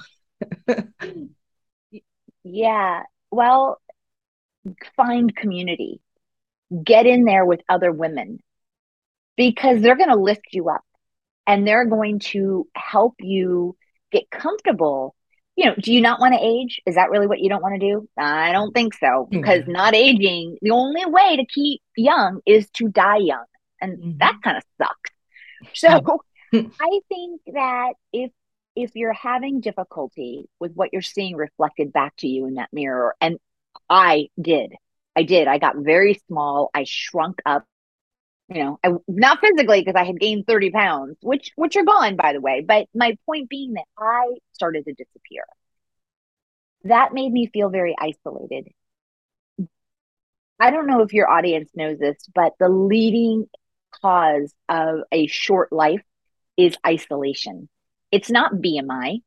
Yeah. 2.43 3.03
Well 3.31 3.81
find 4.97 5.35
community. 5.35 6.01
Get 6.85 7.07
in 7.07 7.25
there 7.25 7.45
with 7.45 7.61
other 7.69 7.93
women 7.93 8.41
because 9.37 9.81
they're 9.81 9.97
going 9.97 10.11
to 10.11 10.17
lift 10.17 10.49
you 10.53 10.69
up 10.69 10.85
and 11.47 11.67
they're 11.67 11.87
going 11.87 12.19
to 12.21 12.69
help 12.75 13.15
you 13.21 13.77
get 14.13 14.31
comfortable 14.31 15.15
you 15.61 15.67
know 15.67 15.75
do 15.81 15.93
you 15.93 16.01
not 16.01 16.19
want 16.21 16.35
to 16.35 16.41
age 16.43 16.81
is 16.87 16.95
that 16.95 17.11
really 17.11 17.27
what 17.27 17.39
you 17.39 17.49
don't 17.49 17.63
want 17.63 17.79
to 17.79 17.87
do 17.87 18.09
i 18.17 18.51
don't 18.51 18.73
think 18.73 18.95
so 18.95 19.29
because 19.31 19.61
mm-hmm. 19.61 19.73
not 19.73 19.95
aging 19.95 20.57
the 20.63 20.71
only 20.71 21.05
way 21.07 21.37
to 21.37 21.45
keep 21.47 21.81
young 21.97 22.41
is 22.47 22.69
to 22.71 22.89
die 22.89 23.19
young 23.19 23.45
and 23.81 23.99
mm-hmm. 23.99 24.19
that 24.19 24.37
kind 24.43 24.57
of 24.57 24.63
sucks 24.79 25.11
so 25.75 26.21
I 26.53 27.01
think 27.09 27.41
that 27.53 27.93
if 28.13 28.31
if 28.77 28.93
you're 28.95 29.13
having 29.13 29.61
difficulty 29.61 30.49
with 30.59 30.73
what 30.75 30.91
you're 30.93 31.03
seeing 31.03 31.37
reflected 31.37 31.93
back 31.93 32.15
to 32.19 32.29
you 32.29 32.47
in 32.47 32.55
that 32.55 32.71
mirror, 32.73 33.15
and 33.21 33.39
I 33.89 34.29
did, 34.41 34.73
I 35.17 35.23
did, 35.23 35.49
I 35.49 35.59
got 35.59 35.77
very 35.77 36.21
small, 36.29 36.71
I 36.75 36.85
shrunk 36.87 37.41
up, 37.45 37.65
you 38.51 38.65
know, 38.65 38.79
I, 38.83 38.91
not 39.07 39.41
physically 39.41 39.81
because 39.81 39.95
I 39.95 40.05
had 40.05 40.19
gained 40.19 40.47
30 40.47 40.71
pounds, 40.71 41.17
which 41.23 41.53
which 41.55 41.77
are 41.77 41.85
gone 41.85 42.17
by 42.17 42.33
the 42.33 42.41
way, 42.41 42.65
but 42.67 42.89
my 42.95 43.17
point 43.27 43.49
being 43.49 43.75
that 43.75 43.85
I 43.97 44.27
started 44.53 44.85
to 44.87 44.93
disappear. 44.93 45.45
That 46.85 47.13
made 47.13 47.31
me 47.33 47.51
feel 47.53 47.69
very 47.69 47.95
isolated. 47.99 48.69
I 50.59 50.71
don't 50.71 50.87
know 50.87 51.03
if 51.03 51.13
your 51.13 51.31
audience 51.31 51.71
knows 51.75 51.99
this, 51.99 52.17
but 52.35 52.55
the 52.59 52.69
leading 52.69 53.47
cause 54.03 54.53
of 54.69 55.01
a 55.13 55.27
short 55.27 55.73
life 55.73 56.03
is 56.57 56.77
isolation. 56.87 57.69
It's 58.11 58.31
not 58.31 58.55
BMI. 58.55 59.23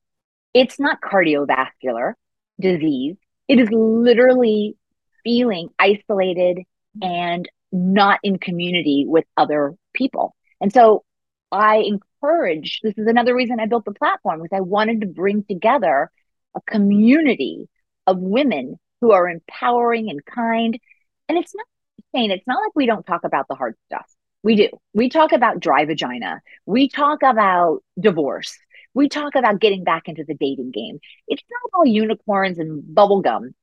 It's 0.54 0.80
not 0.80 1.02
cardiovascular 1.02 2.14
disease. 2.60 3.16
It 3.48 3.60
is 3.60 3.70
literally 3.72 4.76
feeling 5.24 5.70
isolated 5.80 6.60
and 7.02 7.48
not 7.74 8.20
in 8.24 8.38
community 8.38 9.06
with 9.08 9.26
other 9.36 9.74
people. 9.94 10.36
And 10.62 10.72
so 10.72 11.04
I 11.52 11.78
encourage 11.78 12.80
this 12.84 12.98
is 12.98 13.08
another 13.08 13.36
reason 13.36 13.60
I 13.60 13.66
built 13.66 13.86
the 13.86 13.92
platform 13.92 14.42
because 14.42 14.56
I 14.56 14.62
wanted 14.62 15.02
to 15.02 15.08
bring 15.08 15.44
together 15.44 16.10
a 16.56 16.62
community 16.62 17.68
of 18.08 18.20
women 18.20 18.78
who 19.02 19.12
are 19.12 19.28
empowering 19.28 20.10
and 20.10 20.24
kind. 20.26 20.80
And 21.28 21.38
it's 21.38 21.54
not 21.54 21.66
saying 22.14 22.32
it's 22.32 22.48
not 22.48 22.62
like 22.62 22.76
we 22.76 22.86
don't 22.86 23.06
talk 23.06 23.24
about 23.24 23.48
the 23.50 23.56
hard 23.56 23.76
stuff. 23.88 24.06
We 24.44 24.56
do. 24.56 24.70
We 24.94 25.10
talk 25.10 25.32
about 25.32 25.60
dry 25.60 25.86
vagina. 25.86 26.42
We 26.66 26.90
talk 26.90 27.24
about 27.24 27.80
divorce. 28.00 28.58
We 28.94 29.10
talk 29.10 29.36
about 29.36 29.60
getting 29.60 29.84
back 29.84 30.08
into 30.08 30.24
the 30.24 30.36
dating 30.36 30.72
game. 30.72 31.00
It's 31.28 31.44
not 31.50 31.78
all 31.80 31.86
unicorns 31.86 32.60
and 32.60 32.84
bubblegum, 32.84 33.54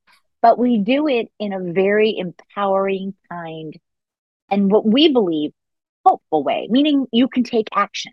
but 0.41 0.59
we 0.59 0.79
do 0.79 1.07
it 1.07 1.27
in 1.39 1.53
a 1.53 1.71
very 1.71 2.17
empowering, 2.17 3.13
kind, 3.31 3.77
and 4.51 4.71
what 4.71 4.85
we 4.85 5.11
believe 5.11 5.51
hopeful 6.05 6.43
way, 6.43 6.67
meaning 6.69 7.07
you 7.11 7.27
can 7.27 7.43
take 7.43 7.67
action. 7.73 8.11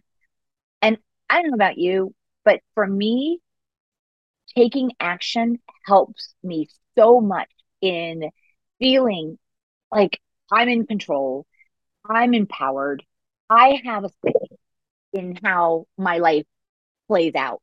And 0.80 0.97
I 1.28 1.42
don't 1.42 1.50
know 1.50 1.54
about 1.54 1.76
you, 1.76 2.14
but 2.45 2.61
for 2.75 2.87
me, 2.87 3.40
taking 4.57 4.92
action 4.99 5.59
helps 5.85 6.35
me 6.42 6.68
so 6.97 7.21
much 7.21 7.50
in 7.83 8.30
feeling 8.78 9.38
like 9.90 10.21
I'm 10.50 10.68
in 10.68 10.87
control 10.87 11.47
I'm 12.09 12.35
empowered. 12.35 13.04
I 13.50 13.80
have 13.85 14.04
a 14.04 14.09
say 14.25 14.33
in 15.12 15.38
how 15.42 15.87
my 15.97 16.18
life 16.18 16.47
plays 17.07 17.35
out. 17.35 17.62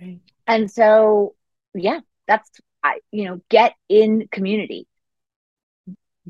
Right. 0.00 0.20
And 0.46 0.70
so, 0.70 1.34
yeah, 1.74 2.00
that's, 2.26 2.50
I, 2.82 3.00
you 3.10 3.24
know, 3.24 3.40
get 3.48 3.74
in 3.88 4.28
community, 4.30 4.86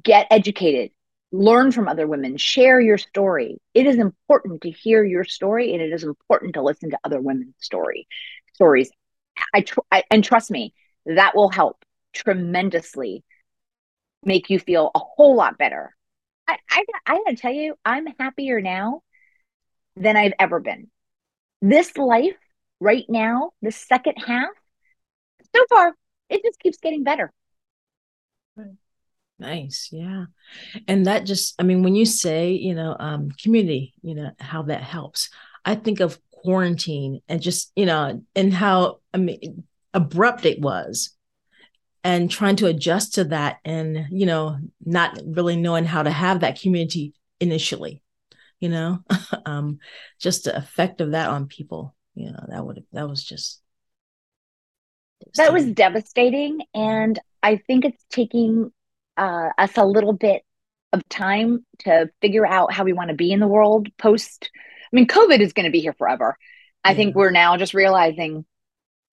get 0.03 0.27
educated, 0.31 0.91
learn 1.33 1.73
from 1.73 1.89
other 1.89 2.07
women, 2.07 2.37
share 2.37 2.81
your 2.81 2.99
story. 2.99 3.59
It 3.75 3.87
is 3.87 3.97
important 3.97 4.63
to 4.63 4.71
hear 4.71 5.05
your 5.05 5.25
story 5.25 5.73
and 5.73 5.83
it 5.83 5.93
is 5.93 6.03
important 6.03 6.55
to 6.55 6.63
listen 6.63 6.91
to 6.91 6.99
other 7.05 7.21
women's 7.21 7.55
story 7.61 8.09
stories. 8.55 8.91
I, 9.55 9.63
tr- 9.63 9.81
I 9.91 10.05
and 10.11 10.25
trust 10.25 10.51
me, 10.51 10.75
that 11.07 11.35
will 11.35 11.49
help 11.49 11.85
tremendously 12.13 13.25
make 14.25 14.51
you 14.51 14.59
feel 14.59 14.91
a 14.95 14.99
whole 14.99 15.35
lot 15.37 15.57
better 15.57 15.95
I, 16.51 16.59
I, 16.71 16.85
I 17.07 17.17
gotta 17.25 17.37
tell 17.37 17.53
you, 17.53 17.77
I'm 17.85 18.07
happier 18.19 18.61
now 18.61 19.03
than 19.97 20.17
I've 20.17 20.33
ever 20.39 20.59
been. 20.59 20.91
This 21.63 21.97
life 21.97 22.37
right 22.81 23.05
now, 23.09 23.51
the 23.63 23.71
second 23.71 24.17
half, 24.17 24.51
so 25.55 25.65
far, 25.69 25.95
it 26.29 26.43
just 26.43 26.59
keeps 26.59 26.79
getting 26.79 27.05
better. 27.05 27.33
Nice. 29.41 29.89
Yeah. 29.91 30.27
And 30.87 31.07
that 31.07 31.25
just, 31.25 31.55
I 31.59 31.65
mean, 31.65 31.83
when 31.83 31.95
you 31.95 32.05
say, 32.05 32.53
you 32.53 32.75
know, 32.75 32.95
um, 32.99 33.31
community, 33.43 33.95
you 34.03 34.15
know, 34.15 34.31
how 34.39 34.63
that 34.65 34.83
helps, 34.83 35.31
I 35.65 35.75
think 35.75 36.01
of 36.01 36.19
quarantine 36.31 37.21
and 37.29 37.41
just, 37.41 37.73
you 37.75 37.87
know, 37.87 38.23
and 38.37 38.53
how, 38.53 39.01
I 39.13 39.19
mean, 39.19 39.65
abrupt 39.95 40.45
it 40.45 40.61
was 40.61 41.17
and 42.05 42.31
trying 42.31 42.57
to 42.57 42.67
adjust 42.67 43.15
to 43.15 43.25
that 43.25 43.59
and 43.65 44.07
you 44.11 44.27
know 44.27 44.59
not 44.85 45.19
really 45.27 45.57
knowing 45.57 45.85
how 45.85 46.03
to 46.03 46.11
have 46.11 46.41
that 46.41 46.61
community 46.61 47.15
initially 47.41 48.03
you 48.59 48.69
know 48.69 49.01
um 49.47 49.79
just 50.21 50.45
the 50.45 50.57
effect 50.57 51.01
of 51.01 51.13
that 51.13 51.29
on 51.29 51.47
people 51.47 51.95
you 52.15 52.31
know 52.31 52.45
that 52.49 52.65
would 52.65 52.85
that 52.93 53.09
was 53.09 53.23
just 53.25 53.61
that 55.37 55.53
was 55.53 55.67
devastating 55.67 56.61
and 56.75 57.19
i 57.43 57.57
think 57.57 57.85
it's 57.85 58.05
taking 58.11 58.73
uh, 59.21 59.51
us 59.59 59.77
a 59.77 59.85
little 59.85 60.15
bit 60.15 60.43
of 60.93 61.07
time 61.09 61.65
to 61.81 62.11
figure 62.21 62.47
out 62.47 62.73
how 62.73 62.85
we 62.85 62.95
want 62.95 63.11
to 63.11 63.15
be 63.15 63.31
in 63.31 63.39
the 63.39 63.47
world 63.47 63.87
post 63.97 64.51
i 64.57 64.97
mean 64.97 65.07
covid 65.07 65.41
is 65.41 65.53
going 65.53 65.67
to 65.67 65.71
be 65.71 65.81
here 65.81 65.93
forever. 65.93 66.37
I 66.83 66.91
yeah. 66.91 66.97
think 66.97 67.15
we're 67.15 67.31
now 67.31 67.59
just 67.59 67.75
realizing 67.75 68.47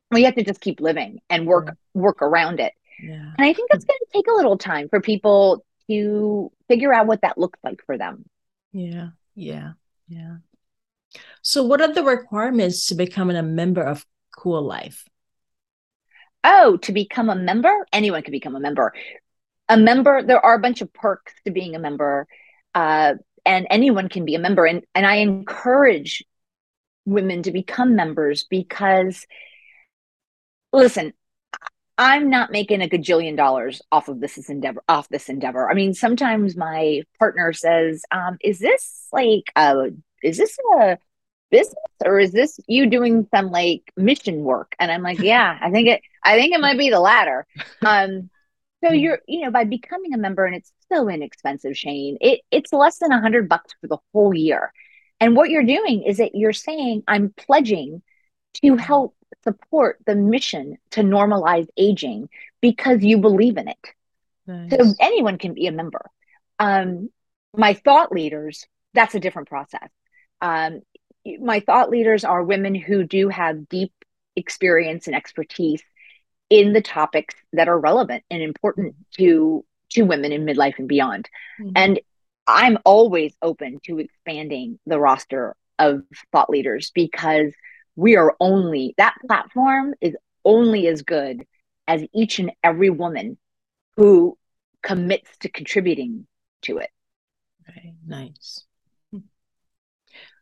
we 0.09 0.23
have 0.23 0.35
to 0.35 0.43
just 0.43 0.61
keep 0.61 0.79
living 0.79 1.19
and 1.29 1.45
work 1.45 1.65
yeah. 1.67 1.73
work 1.93 2.21
around 2.21 2.61
it. 2.61 2.73
Yeah. 3.03 3.33
and 3.37 3.45
i 3.45 3.53
think 3.53 3.69
it's 3.71 3.85
going 3.85 3.99
to 3.99 4.11
take 4.13 4.27
a 4.27 4.35
little 4.35 4.57
time 4.57 4.87
for 4.89 5.01
people 5.01 5.65
to 5.89 6.51
figure 6.67 6.93
out 6.93 7.05
what 7.05 7.21
that 7.21 7.37
looks 7.37 7.59
like 7.63 7.81
for 7.85 7.97
them. 7.97 8.25
Yeah 8.71 9.09
yeah 9.35 9.73
yeah. 10.07 10.37
So 11.41 11.63
what 11.63 11.81
are 11.81 11.93
the 11.93 12.03
requirements 12.03 12.87
to 12.87 12.95
becoming 12.95 13.35
a 13.35 13.43
member 13.43 13.83
of 13.83 14.05
Kuel 14.37 14.63
Life? 14.63 15.05
Oh 16.43 16.77
to 16.77 16.93
become 16.93 17.29
a 17.29 17.35
member? 17.35 17.85
Anyone 17.91 18.23
can 18.23 18.31
become 18.31 18.55
a 18.55 18.61
member 18.61 18.93
a 19.69 19.77
member 19.77 20.23
there 20.23 20.43
are 20.43 20.55
a 20.55 20.59
bunch 20.59 20.81
of 20.81 20.91
perks 20.93 21.33
to 21.45 21.51
being 21.51 21.75
a 21.75 21.79
member 21.79 22.27
uh, 22.75 23.13
and 23.45 23.67
anyone 23.69 24.09
can 24.09 24.25
be 24.25 24.35
a 24.35 24.39
member 24.39 24.65
and, 24.65 24.83
and 24.93 25.05
i 25.05 25.15
encourage 25.15 26.23
women 27.05 27.41
to 27.43 27.51
become 27.51 27.95
members 27.95 28.43
because 28.43 29.25
listen, 30.73 31.13
I'm 31.97 32.29
not 32.29 32.51
making 32.51 32.81
a 32.81 32.87
gajillion 32.87 33.35
dollars 33.35 33.81
off 33.91 34.07
of 34.07 34.19
this 34.19 34.37
endeavor 34.49 34.83
off 34.87 35.09
this 35.09 35.29
endeavor. 35.29 35.69
I 35.69 35.73
mean, 35.73 35.93
sometimes 35.93 36.55
my 36.55 37.01
partner 37.17 37.53
says, 37.53 38.03
um, 38.11 38.37
is 38.43 38.59
this 38.59 39.07
like 39.11 39.51
a 39.55 39.87
is 40.21 40.37
this 40.37 40.57
a 40.79 40.97
business 41.49 41.75
or 42.05 42.19
is 42.19 42.31
this 42.31 42.59
you 42.67 42.87
doing 42.89 43.27
some 43.33 43.49
like 43.49 43.91
mission 43.95 44.43
work? 44.43 44.75
And 44.79 44.91
I'm 44.91 45.01
like, 45.01 45.19
yeah, 45.19 45.57
I 45.59 45.71
think 45.71 45.87
it, 45.87 46.01
I 46.23 46.37
think 46.37 46.53
it 46.53 46.61
might 46.61 46.77
be 46.77 46.89
the 46.89 46.99
latter. 46.99 47.45
Um, 47.85 48.29
so 48.83 48.91
you're, 48.91 49.19
you 49.27 49.41
know, 49.41 49.51
by 49.51 49.63
becoming 49.63 50.13
a 50.13 50.17
member 50.17 50.45
and 50.45 50.55
it's 50.55 50.71
so 50.91 51.09
inexpensive, 51.09 51.73
Shayn, 51.73 52.17
it, 52.21 52.41
it's 52.51 52.71
less 52.71 52.99
than 52.99 53.11
a 53.11 53.19
hundred 53.19 53.49
bucks 53.49 53.73
for 53.81 53.87
the 53.87 53.97
whole 54.13 54.33
year. 54.33 54.71
And 55.19 55.35
what 55.35 55.49
you're 55.49 55.63
doing 55.63 56.03
is 56.03 56.17
that 56.17 56.35
you're 56.35 56.53
saying, 56.53 57.03
I'm 57.07 57.33
pledging 57.35 58.03
to 58.63 58.75
help 58.75 59.15
support 59.43 59.97
the 60.05 60.15
mission 60.15 60.77
to 60.91 61.01
normalize 61.01 61.67
aging 61.75 62.29
because 62.61 63.03
you 63.03 63.17
believe 63.17 63.57
in 63.57 63.67
it. 63.67 63.77
Nice. 64.45 64.71
So 64.71 64.93
anyone 64.99 65.37
can 65.37 65.53
be 65.53 65.67
a 65.67 65.71
member. 65.71 66.09
Um, 66.59 67.09
my 67.55 67.73
thought 67.73 68.11
leaders, 68.11 68.65
that's 68.93 69.15
a 69.15 69.19
different 69.19 69.49
process. 69.49 69.89
Um, 70.41 70.81
my 71.39 71.59
thought 71.59 71.89
leaders 71.89 72.23
are 72.23 72.43
women 72.43 72.75
who 72.75 73.03
do 73.03 73.29
have 73.29 73.67
deep 73.67 73.91
experience 74.35 75.07
and 75.07 75.15
expertise 75.15 75.81
in 76.49 76.73
the 76.73 76.81
topics 76.81 77.35
that 77.53 77.67
are 77.67 77.79
relevant 77.79 78.23
and 78.29 78.41
important 78.41 78.95
to 79.17 79.65
to 79.89 80.03
women 80.03 80.31
in 80.31 80.45
midlife 80.45 80.77
and 80.79 80.87
beyond. 80.87 81.29
Mm-hmm. 81.59 81.71
And 81.75 81.99
I'm 82.45 82.77
always 82.85 83.33
open 83.41 83.79
to 83.85 83.99
expanding 83.99 84.79
the 84.85 84.99
roster 84.99 85.55
of 85.79 86.01
thought 86.31 86.49
leaders 86.49 86.91
because 86.93 87.53
we 87.95 88.15
are 88.15 88.35
only 88.39 88.93
that 88.97 89.15
platform 89.25 89.93
is 90.01 90.15
only 90.43 90.87
as 90.87 91.01
good 91.01 91.45
as 91.87 92.03
each 92.13 92.39
and 92.39 92.51
every 92.63 92.89
woman 92.89 93.37
who 93.95 94.37
commits 94.81 95.29
to 95.39 95.49
contributing 95.49 96.27
to 96.61 96.77
it. 96.77 96.89
Okay, 97.69 97.93
nice. 98.05 98.63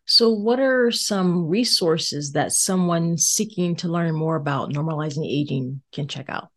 So, 0.05 0.29
what 0.29 0.59
are 0.59 0.91
some 0.91 1.47
resources 1.47 2.33
that 2.33 2.51
someone 2.51 3.17
seeking 3.17 3.75
to 3.77 3.87
learn 3.87 4.13
more 4.13 4.35
about 4.35 4.71
normalizing 4.71 5.25
aging 5.27 5.81
can 5.91 6.07
check 6.07 6.29
out? 6.29 6.49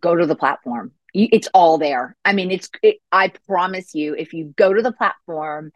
Go 0.00 0.14
to 0.14 0.24
the 0.24 0.36
platform. 0.36 0.92
It's 1.12 1.48
all 1.52 1.78
there. 1.78 2.16
I 2.24 2.32
mean, 2.34 2.52
it's. 2.52 2.70
It, 2.82 2.98
I 3.10 3.32
promise 3.48 3.94
you, 3.94 4.14
if 4.14 4.32
you 4.32 4.54
go 4.56 4.72
to 4.72 4.80
the 4.80 4.92
platform 4.92 5.72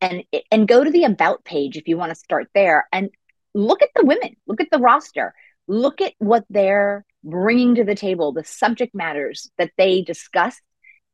and 0.00 0.24
and 0.50 0.66
go 0.66 0.82
to 0.82 0.90
the 0.90 1.04
about 1.04 1.44
page 1.44 1.76
if 1.76 1.86
you 1.86 1.98
want 1.98 2.10
to 2.10 2.16
start 2.16 2.48
there 2.54 2.88
and 2.90 3.10
look 3.54 3.82
at 3.82 3.90
the 3.94 4.06
women, 4.06 4.36
look 4.46 4.62
at 4.62 4.70
the 4.72 4.78
roster, 4.78 5.34
look 5.68 6.00
at 6.00 6.14
what 6.18 6.44
they're 6.48 7.04
bringing 7.22 7.74
to 7.74 7.84
the 7.84 7.94
table, 7.94 8.32
the 8.32 8.42
subject 8.42 8.94
matters 8.94 9.50
that 9.58 9.70
they 9.76 10.00
discuss 10.00 10.58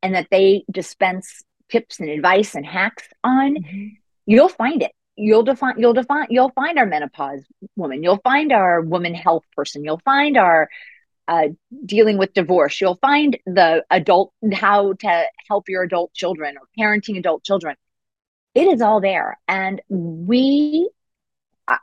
and 0.00 0.14
that 0.14 0.28
they 0.30 0.64
dispense 0.70 1.42
tips 1.68 1.98
and 1.98 2.08
advice 2.08 2.54
and 2.54 2.64
hacks 2.64 3.08
on. 3.24 3.56
Mm-hmm 3.56 3.86
you'll 4.28 4.48
find 4.48 4.82
it. 4.82 4.92
You'll 5.16 5.42
define 5.42 5.74
you'll 5.78 5.94
define 5.94 6.28
you'll 6.30 6.50
find 6.50 6.78
our 6.78 6.86
menopause 6.86 7.42
woman. 7.74 8.04
You'll 8.04 8.20
find 8.22 8.52
our 8.52 8.80
woman 8.80 9.14
health 9.14 9.44
person. 9.56 9.82
You'll 9.82 10.02
find 10.04 10.36
our 10.36 10.68
uh, 11.26 11.48
dealing 11.84 12.18
with 12.18 12.34
divorce. 12.34 12.80
You'll 12.80 12.98
find 13.00 13.36
the 13.46 13.84
adult 13.90 14.32
how 14.52 14.92
to 14.92 15.24
help 15.48 15.68
your 15.68 15.82
adult 15.82 16.12
children 16.14 16.56
or 16.56 16.68
parenting 16.78 17.18
adult 17.18 17.42
children. 17.42 17.74
It 18.54 18.68
is 18.68 18.80
all 18.80 19.00
there. 19.00 19.38
And 19.48 19.80
we 19.88 20.88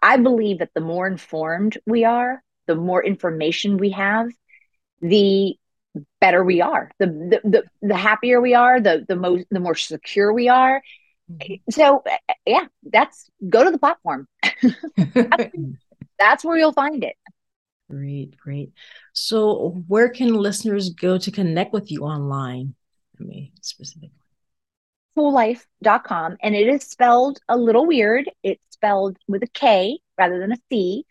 i 0.02 0.18
believe 0.18 0.60
that 0.60 0.72
the 0.74 0.82
more 0.82 1.06
informed 1.06 1.78
we 1.86 2.06
are 2.06 2.42
the 2.66 2.74
more 2.74 3.06
information 3.06 3.78
we 3.78 3.92
have 3.92 4.32
the 5.02 5.56
better 6.20 6.44
we 6.44 6.62
are. 6.62 6.90
The 7.00 7.08
the, 7.08 7.50
the, 7.50 7.64
the 7.82 7.98
happier 7.98 8.42
we 8.42 8.54
are 8.54 8.80
the 8.80 9.06
the 9.08 9.16
most 9.16 9.46
the 9.52 9.60
more 9.60 9.76
secure 9.76 10.32
we 10.34 10.50
are. 10.50 10.82
Mm-hmm. 11.32 11.72
So 11.72 12.04
uh, 12.06 12.18
uh, 12.30 12.34
yeah, 12.46 12.66
that's 12.84 13.30
go 13.48 13.64
to 13.64 13.72
the 13.72 13.80
platform. 13.80 14.28
that's, 16.20 16.44
where 16.44 16.58
you'll 16.58 16.74
find 16.74 17.04
it. 17.04 17.16
Great, 17.90 18.38
great. 18.38 18.72
So 19.14 19.84
where 19.88 20.10
can 20.10 20.34
listeners 20.34 20.90
go 20.90 21.18
to 21.18 21.32
connect 21.32 21.74
with 21.74 21.92
you 21.92 22.04
online? 22.04 22.76
I 23.20 23.24
mean, 23.24 23.52
specifically. 23.62 24.12
KuelLife.com. 25.18 26.38
And 26.42 26.56
it 26.56 26.68
is 26.68 26.84
spelled 26.84 27.40
a 27.48 27.58
little 27.58 27.86
weird. 27.86 28.30
It's 28.44 28.64
spelled 28.72 29.18
with 29.28 29.44
a 29.44 29.48
K 29.48 30.00
rather 30.18 30.40
than 30.40 30.52
a 30.52 30.58
C. 30.70 31.06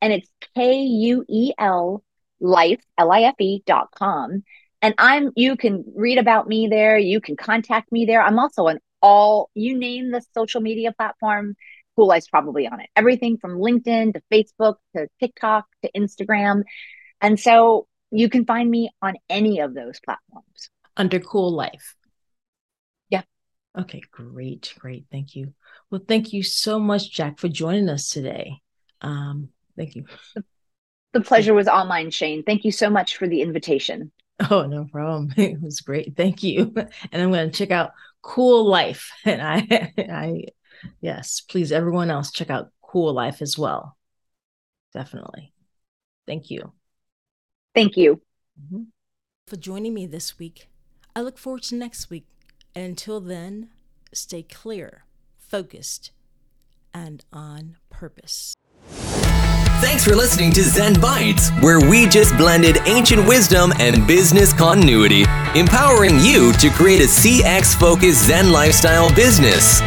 And 0.00 0.12
it's 0.12 0.28
K 0.54 0.82
U 0.82 1.24
E 1.28 1.52
L 1.58 2.02
life, 2.40 2.80
L 2.96 3.12
I 3.12 3.22
F 3.22 3.34
E 3.38 3.62
dot 3.66 3.88
com. 3.94 4.44
And 4.82 4.94
I'm, 4.96 5.30
you 5.36 5.56
can 5.56 5.84
read 5.94 6.16
about 6.16 6.48
me 6.48 6.68
there. 6.68 6.96
You 6.96 7.20
can 7.20 7.36
contact 7.36 7.92
me 7.92 8.06
there. 8.06 8.22
I'm 8.22 8.38
also 8.38 8.68
an 8.68 8.78
all 9.02 9.50
you 9.54 9.78
name 9.78 10.10
the 10.10 10.22
social 10.34 10.60
media 10.60 10.92
platform 10.92 11.56
Kuel 11.98 12.06
Life's 12.06 12.28
probably 12.28 12.66
on 12.66 12.80
it. 12.80 12.88
Everything 12.96 13.36
from 13.38 13.58
linkedin 13.58 14.14
to 14.14 14.22
facebook 14.32 14.76
to 14.96 15.08
tiktok 15.18 15.66
to 15.82 15.90
instagram. 15.96 16.62
And 17.20 17.38
so 17.38 17.86
you 18.10 18.28
can 18.28 18.44
find 18.44 18.70
me 18.70 18.90
on 19.02 19.14
any 19.28 19.60
of 19.60 19.74
those 19.74 20.00
platforms. 20.00 20.70
Under 20.96 21.20
Kuel 21.20 21.52
Life. 21.52 21.94
Yeah. 23.08 23.22
Okay 23.78 24.02
great 24.10 24.74
great. 24.78 25.06
Thank 25.10 25.34
you. 25.36 25.54
Well 25.90 26.02
thank 26.06 26.32
you 26.32 26.42
so 26.42 26.78
much 26.78 27.10
jack 27.10 27.38
for 27.38 27.48
joining 27.48 27.88
us 27.88 28.10
today. 28.10 28.60
Um 29.00 29.50
thank 29.76 29.96
you. 29.96 30.04
The 31.12 31.20
pleasure 31.20 31.54
was 31.54 31.66
all 31.66 31.86
mine 31.86 32.10
Shayn. 32.10 32.46
Thank 32.46 32.64
you 32.64 32.72
so 32.72 32.88
much 32.88 33.16
for 33.16 33.26
the 33.26 33.42
invitation. 33.42 34.12
Oh, 34.48 34.64
no 34.66 34.86
problem. 34.86 35.32
It 35.36 35.60
was 35.60 35.80
great. 35.80 36.16
Thank 36.16 36.42
you. 36.42 36.72
And 37.12 37.22
I'm 37.22 37.30
going 37.30 37.50
to 37.50 37.56
check 37.56 37.70
out 37.70 37.92
Kuel 38.22 38.64
Life. 38.64 39.10
And 39.24 39.42
I, 39.42 39.92
I, 39.98 40.44
yes, 41.00 41.40
please, 41.40 41.72
everyone 41.72 42.10
else, 42.10 42.30
check 42.30 42.50
out 42.50 42.70
Kuel 42.82 43.14
Life 43.14 43.42
as 43.42 43.58
well. 43.58 43.96
Definitely. 44.92 45.52
Thank 46.26 46.50
you. 46.50 46.72
Thank 47.74 47.96
you. 47.96 48.20
Mm-hmm. 48.60 48.82
For 49.46 49.56
joining 49.56 49.94
me 49.94 50.06
this 50.06 50.38
week. 50.38 50.68
I 51.14 51.20
look 51.20 51.38
forward 51.38 51.62
to 51.64 51.74
next 51.74 52.10
week. 52.10 52.26
And 52.74 52.84
until 52.84 53.20
then, 53.20 53.70
stay 54.12 54.42
clear, 54.42 55.04
focused, 55.38 56.12
and 56.94 57.24
on 57.32 57.76
purpose. 57.90 58.54
Thanks 59.80 60.04
for 60.04 60.14
listening 60.14 60.52
to 60.52 60.62
Zen 60.62 61.00
Bites, 61.00 61.48
where 61.62 61.80
we 61.80 62.06
just 62.06 62.36
blended 62.36 62.76
ancient 62.84 63.26
wisdom 63.26 63.72
and 63.80 64.06
business 64.06 64.52
continuity, 64.52 65.24
empowering 65.54 66.20
you 66.20 66.52
to 66.54 66.68
create 66.68 67.00
a 67.00 67.04
CX 67.04 67.74
focused 67.80 68.26
Zen 68.26 68.52
lifestyle 68.52 69.08
business. 69.14 69.80